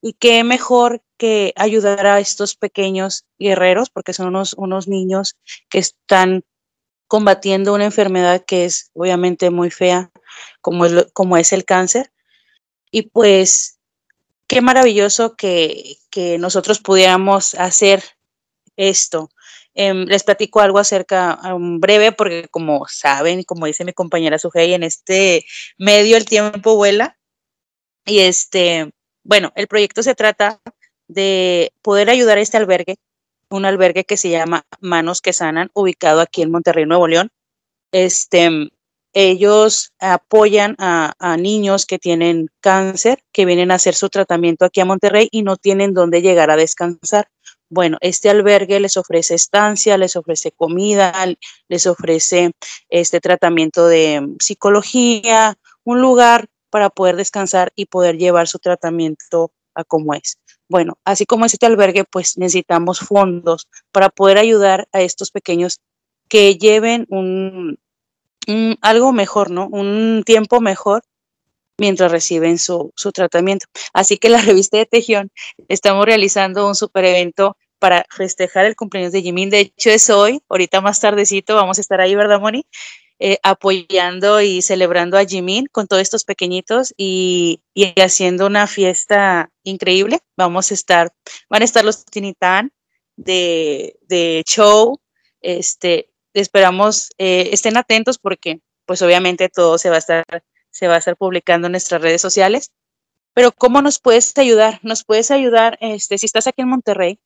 [0.00, 5.36] Y qué mejor que ayudar a estos pequeños guerreros, porque son unos, unos niños
[5.68, 6.44] que están
[7.08, 10.10] combatiendo una enfermedad que es obviamente muy fea,
[10.60, 12.12] como es, como es el cáncer.
[12.90, 13.78] Y pues,
[14.46, 18.02] qué maravilloso que, que nosotros pudiéramos hacer
[18.76, 19.30] esto.
[19.74, 24.72] Em, les platico algo acerca, um, breve, porque como saben, como dice mi compañera Sujei,
[24.72, 25.44] en este
[25.76, 27.18] medio el tiempo vuela.
[28.06, 28.92] Y este,
[29.26, 30.60] bueno, el proyecto se trata
[31.08, 32.96] de poder ayudar a este albergue,
[33.50, 37.30] un albergue que se llama Manos que Sanan, ubicado aquí en Monterrey, Nuevo León.
[37.92, 38.70] Este,
[39.12, 44.84] ellos apoyan a, niños que tienen cáncer, que vienen a hacer su tratamiento aquí a
[44.84, 47.28] Monterrey y no tienen dónde llegar a descansar.
[47.68, 51.12] Bueno, este albergue les ofrece estancia, les ofrece comida,
[51.68, 52.52] les ofrece
[52.88, 56.46] este tratamiento de psicología, un lugar
[56.76, 60.36] para poder descansar y poder llevar su tratamiento a como es.
[60.68, 65.80] Bueno, así como este albergue, pues necesitamos fondos para poder ayudar a estos pequeños
[66.28, 67.78] que lleven un,
[68.82, 69.68] algo mejor, ¿no?
[69.68, 71.02] Un tiempo mejor
[71.78, 73.64] mientras reciben su, su, tratamiento.
[73.94, 75.30] Así que la revista de Tejión
[75.68, 79.48] estamos realizando un super evento para festejar el cumpleaños de Jimin.
[79.48, 82.66] De hecho, es hoy, ahorita más tardecito, vamos a estar ahí, ¿verdad, Moni?
[83.18, 87.62] Eh, apoyando y celebrando a Jimin con todos estos pequeñitos y,
[87.96, 90.20] haciendo una fiesta increíble.
[90.36, 91.14] Vamos a estar,
[91.48, 92.72] van a estar los Tinitán
[93.16, 95.00] de, de show.
[95.40, 100.24] Este, esperamos eh, estén atentos porque, pues, obviamente todo se va a estar,
[100.70, 102.70] se va a estar publicando en nuestras redes sociales.
[103.32, 104.78] Pero, ¿cómo nos puedes ayudar?
[104.82, 107.18] Nos puedes ayudar, este, si estás aquí en Monterrey,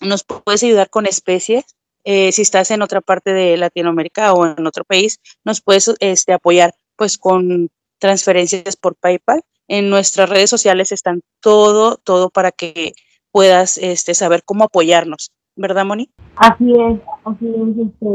[0.00, 1.64] nos puedes ayudar con especies
[2.10, 6.32] eh, si estás en otra parte de Latinoamérica o en otro país, nos puedes este,
[6.32, 9.42] apoyar pues con transferencias por PayPal.
[9.68, 12.92] En nuestras redes sociales están todo, todo para que
[13.30, 16.08] puedas este, saber cómo apoyarnos, ¿verdad, Moni?
[16.36, 17.86] Así es, así es.
[17.86, 18.06] Este,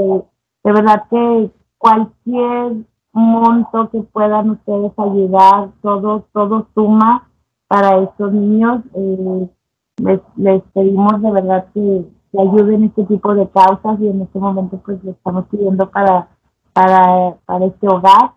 [0.64, 7.30] de verdad que cualquier monto que puedan ustedes ayudar, todo, todo suma
[7.68, 8.82] para estos niños.
[8.96, 9.50] Eh,
[9.98, 14.40] les, les pedimos de verdad que que ayuden este tipo de causas y en este
[14.40, 16.28] momento pues le estamos pidiendo para,
[16.74, 18.34] para, para este hogar.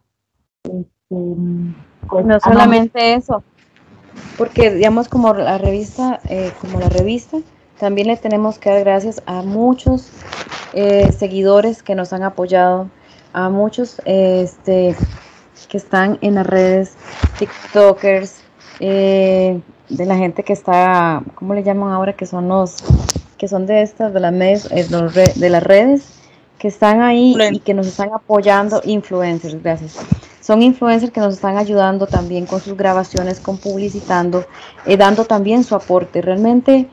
[0.64, 0.86] Este,
[2.08, 3.42] pues, no solamente eso,
[4.36, 7.38] porque digamos como la revista, eh, como la revista,
[7.78, 10.10] también le tenemos que dar gracias a muchos
[10.74, 12.90] eh, seguidores que nos han apoyado,
[13.32, 14.94] a muchos este,
[15.68, 16.96] que están en las redes,
[17.38, 18.42] TikTokers,
[18.80, 22.12] eh, de la gente que está, ¿cómo le llaman ahora?
[22.14, 22.76] Que son los
[23.38, 24.86] que son de estas, de las, medios, eh,
[25.36, 26.16] de las redes,
[26.58, 29.96] que están ahí y que nos están apoyando, influencers, gracias.
[30.40, 34.46] Son influencers que nos están ayudando también con sus grabaciones, con publicitando,
[34.86, 36.22] eh, dando también su aporte.
[36.22, 36.88] Realmente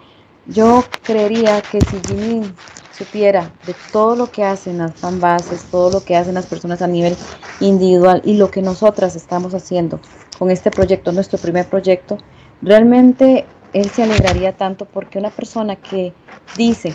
[0.47, 2.51] yo creería que si Jimmy
[2.91, 6.87] supiera de todo lo que hacen las fanbases, todo lo que hacen las personas a
[6.87, 7.15] nivel
[7.59, 9.99] individual y lo que nosotras estamos haciendo
[10.37, 12.17] con este proyecto, nuestro primer proyecto,
[12.61, 16.13] realmente él se alegraría tanto porque una persona que
[16.55, 16.93] dice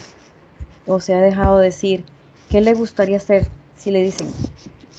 [0.86, 2.04] o se ha dejado decir
[2.48, 4.28] qué le gustaría hacer, si le dicen,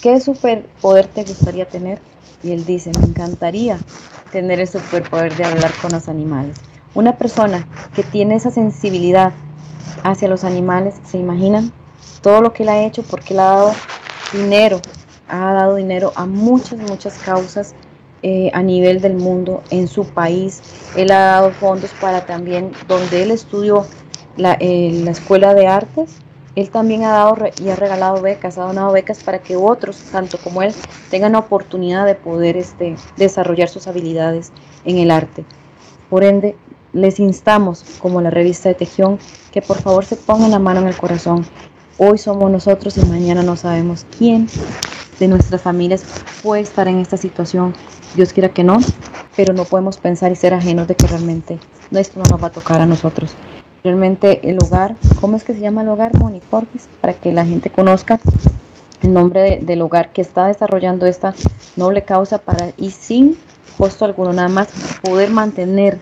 [0.01, 1.99] ¿qué superpoder te gustaría tener?
[2.43, 3.79] Y él dice, me encantaría
[4.31, 6.57] tener el superpoder de hablar con los animales.
[6.93, 9.33] Una persona que tiene esa sensibilidad
[10.03, 11.73] hacia los animales, ¿se imaginan?
[12.21, 13.73] Todo lo que él ha hecho porque él ha dado
[14.33, 14.79] dinero,
[15.27, 17.73] ha dado dinero a muchas, muchas causas
[18.21, 20.61] eh, a nivel del mundo en su país.
[20.95, 23.85] Él ha dado fondos para también, donde él estudió
[24.37, 26.17] la, eh, la escuela de artes,
[26.55, 30.37] él también ha dado y ha regalado becas, ha donado becas para que otros, tanto
[30.37, 30.73] como él,
[31.09, 34.51] tengan la oportunidad de poder este, desarrollar sus habilidades
[34.83, 35.45] en el arte.
[36.09, 36.57] Por ende,
[36.91, 39.19] les instamos, como la revista de Tejión,
[39.51, 41.45] que por favor se pongan la mano en el corazón.
[41.97, 44.47] Hoy somos nosotros y mañana no sabemos quién
[45.19, 46.03] de nuestras familias
[46.41, 47.73] puede estar en esta situación
[48.15, 48.79] Dios quiera que no,
[49.35, 51.59] pero no podemos pensar y ser ajenos de que realmente
[51.91, 53.35] esto no nos va a tocar a nosotros.
[53.83, 56.41] Realmente el hogar, ¿cómo es que se llama el hogar, Moni
[57.01, 58.19] Para que la gente conozca
[59.01, 61.33] el nombre del hogar que está desarrollando esta
[61.75, 63.37] noble causa para y sin
[63.77, 64.67] costo alguno, nada más
[65.01, 65.99] poder mantener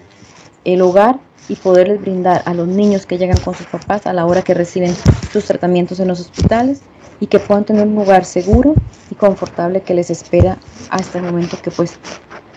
[0.63, 4.25] el hogar y poderles brindar a los niños que llegan con sus papás a la
[4.25, 4.95] hora que reciben
[5.31, 6.81] sus tratamientos en los hospitales
[7.19, 8.73] y que puedan tener un lugar seguro
[9.09, 10.57] y confortable que les espera
[10.89, 11.99] hasta el momento que pues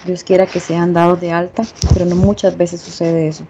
[0.04, 3.44] Dios quiera que sean dados de alta, pero no muchas veces sucede eso.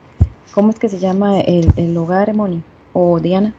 [0.53, 2.65] ¿Cómo es que se llama el, el hogar, Moni?
[2.93, 3.55] ¿O Diana?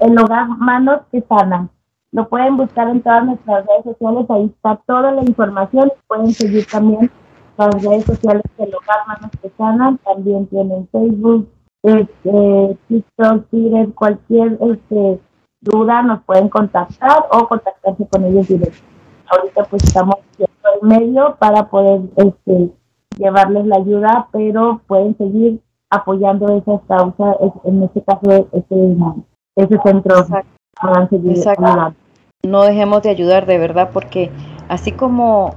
[0.00, 1.70] El, hogar Manos que Sanan.
[2.12, 5.90] Lo pueden buscar en todas nuestras redes sociales, ahí está toda la información.
[6.06, 7.10] Pueden seguir también
[7.56, 9.98] las redes sociales del hogar Manos que Sanan.
[9.98, 11.48] También tienen Facebook,
[11.82, 15.20] este, TikTok, Twitter, cualquier este,
[15.60, 18.78] duda nos pueden contactar o contactarse con ellos directo.
[19.28, 22.70] Ahorita pues estamos en medio para poder este,
[23.18, 28.96] llevarles la ayuda, pero pueden seguir apoyando esas causas, en este caso ese,
[29.56, 30.26] ese centro.
[32.42, 34.30] No dejemos de ayudar de verdad porque
[34.68, 35.52] así como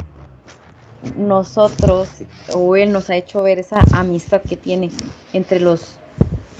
[1.15, 2.23] nosotros
[2.55, 4.89] o él nos ha hecho ver esa amistad que tiene
[5.31, 5.99] entre los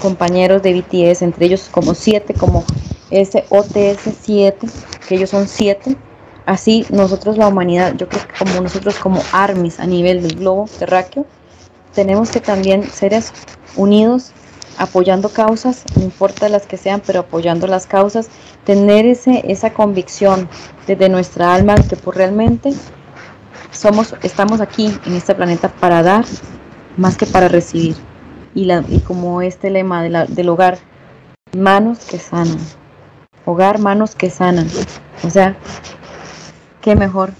[0.00, 2.64] compañeros de BTS, entre ellos como siete, como
[3.20, 4.66] ese OTS 7,
[5.08, 5.96] que ellos son siete.
[6.46, 10.66] Así nosotros la humanidad, yo creo que como nosotros como armis a nivel del globo
[10.78, 11.24] terráqueo,
[11.94, 13.14] tenemos que también ser
[13.76, 14.32] unidos,
[14.76, 18.28] apoyando causas, no importa las que sean, pero apoyando las causas,
[18.64, 20.48] tener ese, esa convicción
[20.86, 22.74] desde nuestra alma que por realmente
[23.70, 26.24] somos, estamos aquí en este planeta para dar
[26.96, 27.96] más que para recibir.
[28.54, 30.78] y, la, y como este lema del hogar,
[31.56, 32.58] manos que sanan.
[33.44, 34.68] Hogar, manos que sanan.
[35.22, 35.56] O sea,
[36.82, 37.32] qué mejor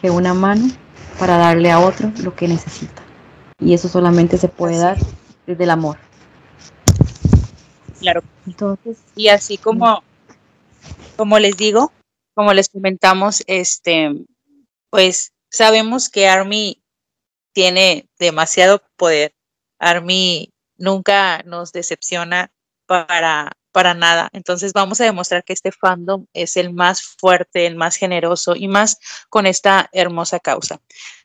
[0.00, 0.68] que una mano
[1.18, 3.02] para darle a otro lo que necesita.
[3.58, 4.96] Y eso solamente se puede dar
[5.46, 5.98] desde el amor.
[7.98, 8.22] Claro.
[8.46, 10.02] Entonces, y así como,
[11.16, 11.92] como les digo,
[12.34, 14.24] como les comentamos, este,
[14.88, 16.82] pues sabemos que Army
[17.52, 19.34] tiene demasiado poder.
[19.78, 22.50] Army nunca nos decepciona
[22.86, 24.28] para, para nada.
[24.32, 28.68] Entonces vamos a demostrar que este fandom es el más fuerte, el más generoso y
[28.68, 28.98] más
[29.28, 30.80] con esta hermosa causa.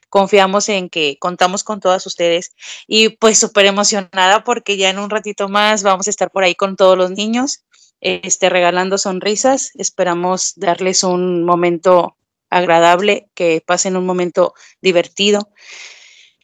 [0.08, 2.54] Confiamos en que contamos con todas ustedes
[2.86, 6.54] y pues súper emocionada porque ya en un ratito más vamos a estar por ahí
[6.54, 7.64] con todos los niños,
[8.00, 9.72] este, regalando sonrisas.
[9.74, 12.16] Esperamos darles un momento
[12.50, 15.50] agradable, que pasen un momento divertido.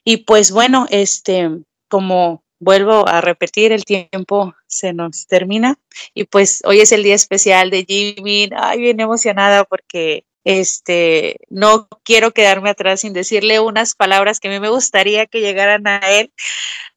[0.04, 1.48] Y pues bueno, este,
[1.88, 5.78] como vuelvo a repetir, el tiempo se nos termina
[6.14, 8.48] y pues hoy es el día especial de Jimmy.
[8.56, 14.50] Ay, bien emocionada porque este no quiero quedarme atrás sin decirle unas palabras que a
[14.52, 16.32] mí me gustaría que llegaran a él.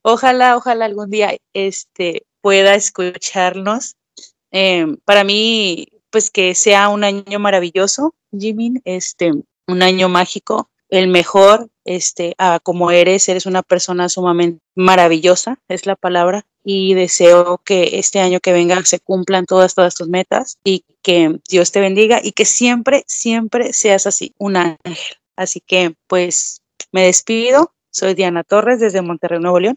[0.04, 3.96] Ojalá, ojalá algún día este pueda escucharnos.
[4.52, 9.32] Em, para mí, pues que sea un año maravilloso, Jimmy, este,
[9.68, 15.96] un año mágico, el mejor, este, como eres, eres una persona sumamente maravillosa, es la
[15.96, 20.84] palabra, y deseo que este año que venga se cumplan todas, todas tus metas y
[21.04, 25.18] que Dios te bendiga y que siempre, siempre seas así, un ángel.
[25.36, 27.72] Así que, pues, me despido.
[27.92, 29.76] Soy Diana Torres desde Monterrey, Nuevo León.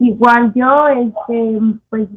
[0.00, 2.08] Igual yo, este, pues,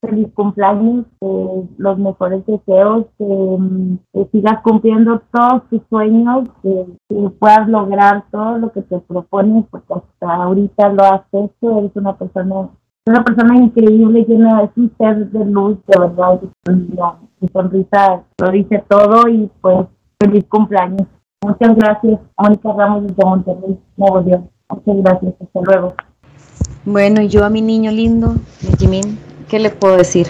[0.00, 6.86] feliz cumpleaños, eh, los mejores deseos, que, sigas cumpliendo todos tus sueños, que,
[7.38, 12.16] puedas lograr todo lo que te propones, porque hasta ahorita lo has hecho, eres una
[12.16, 12.70] persona,
[13.06, 16.40] una persona increíble, llena, es un ser de luz, de verdad,
[17.40, 19.86] tu sonrisa lo dice todo y pues
[20.18, 21.06] feliz cumpleaños.
[21.42, 24.50] Muchas gracias, Mónica Ramos desde Monterrey, Nuevo León.
[24.68, 25.94] Muchas gracias, hasta luego.
[26.84, 28.34] Bueno, y yo a mi niño lindo,
[28.78, 29.18] Jimin,
[29.50, 30.28] ¿qué le puedo decir?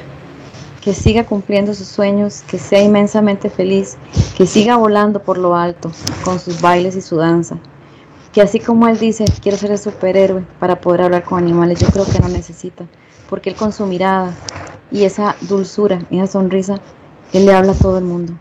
[0.80, 3.98] Que siga cumpliendo sus sueños, que sea inmensamente feliz,
[4.36, 5.92] que siga volando por lo alto
[6.24, 7.58] con sus bailes y su danza.
[8.32, 11.88] Que así como él dice, quiero ser el superhéroe para poder hablar con animales, yo
[11.88, 12.86] creo que no necesita,
[13.28, 14.34] porque él con su mirada
[14.90, 16.76] y esa dulzura, esa sonrisa,
[17.34, 18.32] él le habla a todo el mundo,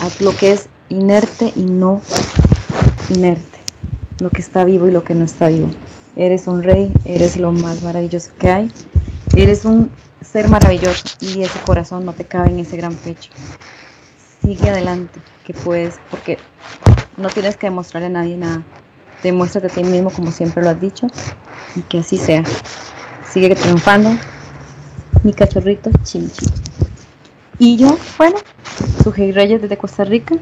[0.00, 2.02] a lo que es inerte y no
[3.08, 3.58] inerte,
[4.18, 5.70] lo que está vivo y lo que no está vivo.
[6.16, 8.70] Eres un rey, eres lo más maravilloso que hay
[9.34, 13.30] Eres un ser maravilloso y ese corazón no te cabe en ese gran pecho.
[14.42, 16.38] Sigue adelante, que puedes, porque
[17.16, 18.62] no tienes que demostrarle a nadie nada.
[19.22, 21.06] Demuéstrate a ti mismo como siempre lo has dicho
[21.76, 22.42] y que así sea.
[23.30, 24.10] Sigue triunfando,
[25.22, 26.46] mi cachorrito Chinchi.
[27.58, 28.36] Y yo, bueno,
[29.02, 30.34] Sujei Reyes desde Costa Rica.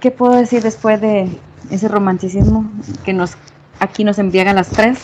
[0.00, 1.28] ¿Qué puedo decir después de
[1.70, 2.70] ese romanticismo
[3.04, 3.32] que nos
[3.78, 4.98] aquí nos envían las tres?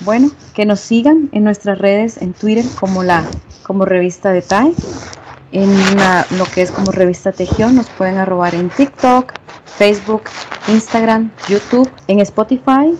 [0.00, 3.24] Bueno, que nos sigan en nuestras redes, en Twitter como la
[3.62, 4.74] como revista de TAI,
[5.52, 5.70] en
[6.38, 9.32] lo que es como revista Tejión, nos pueden arrobar en TikTok,
[9.76, 10.22] Facebook,
[10.68, 12.96] Instagram, YouTube, en Spotify,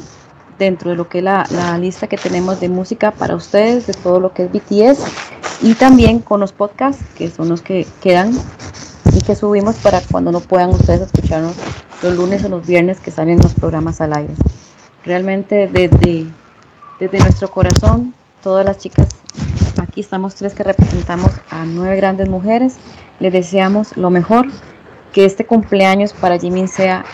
[0.58, 3.94] dentro de lo que es la, la, lista que tenemos de música para ustedes, de
[3.94, 5.04] todo lo que es BTS,
[5.62, 8.32] y también con los podcasts, que son los que quedan
[9.14, 11.54] y que subimos para cuando no puedan ustedes escucharnos
[12.02, 14.34] los lunes o los viernes que salen los programas al aire.
[15.04, 16.26] Realmente desde
[17.00, 19.08] desde nuestro corazón, todas las chicas,
[19.80, 22.76] aquí estamos tres que representamos a nueve grandes mujeres,
[23.18, 24.46] les deseamos lo mejor,
[25.12, 27.04] que este cumpleaños para Jimin sea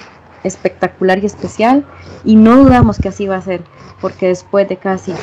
[0.45, 1.85] espectacular y especial.
[2.25, 3.63] Y no dudamos que así va a ser,
[4.01, 5.15] porque después de casi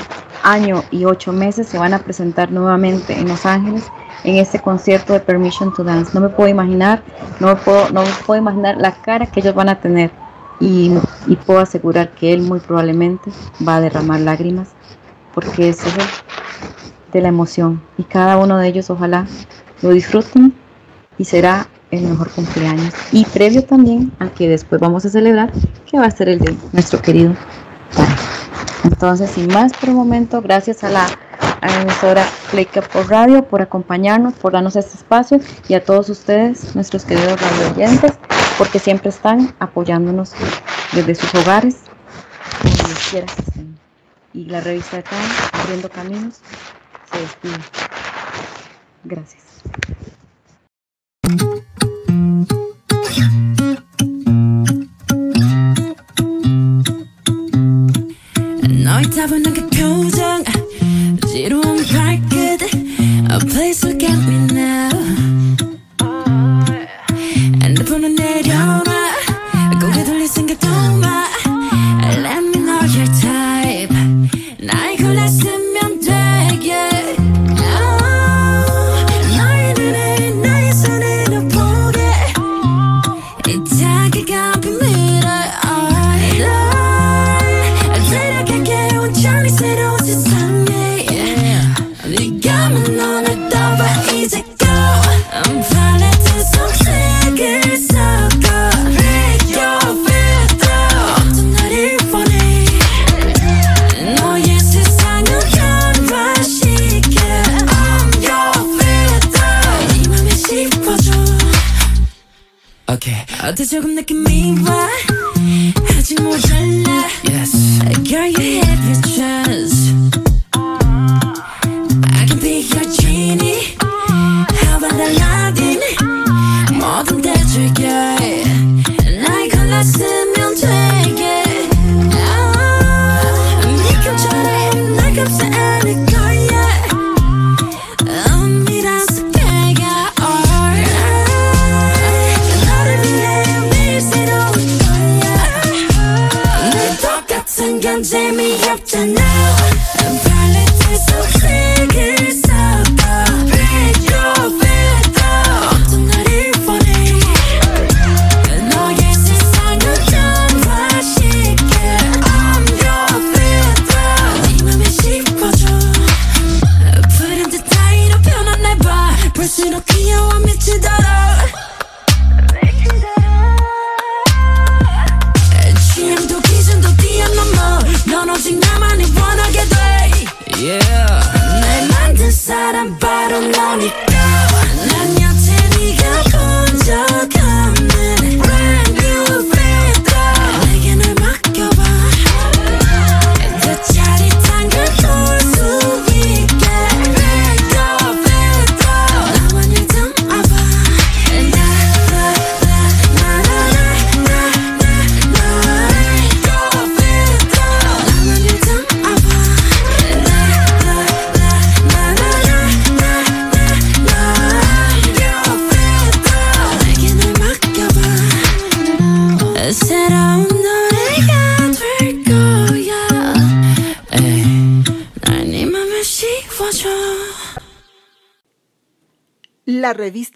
[0.43, 3.83] año y ocho meses se van a presentar nuevamente en Los Ángeles
[4.23, 6.11] en este concierto de Permission to Dance.
[6.13, 7.03] No me puedo imaginar,
[7.39, 10.11] no me puedo, no me puedo imaginar la cara que ellos van a tener
[10.63, 13.31] y, puedo asegurar que él muy probablemente
[13.67, 14.69] va a derramar lágrimas
[15.33, 15.79] porque es
[17.11, 17.81] de la emoción.
[17.97, 19.27] Y cada uno de ellos ojalá
[19.81, 20.53] lo disfruten
[21.17, 22.93] y será el mejor cumpleaños.
[23.11, 25.51] Y previo también al que después vamos a celebrar
[25.89, 27.35] que va a ser el de nuestro querido
[28.83, 31.05] entonces sin más por el momento gracias a la
[31.81, 37.05] emisora Play por Radio por acompañarnos por darnos este espacio y a todos ustedes nuestros
[37.05, 38.13] queridos radio oyentes
[38.56, 40.32] porque siempre están apoyándonos
[40.92, 41.76] desde sus hogares,
[42.62, 43.78] donde quiera que estén.
[44.34, 46.40] Y la revista de Time, Abriendo Caminos,
[47.10, 47.58] se despide.
[49.04, 49.48] Gracias.
[59.18, 60.44] 따분한 그 표정
[61.26, 62.62] 지루한 발끝
[63.32, 64.91] A place look at me now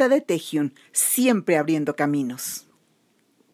[0.09, 2.56] De Taehyung, siempre abriendo caminos.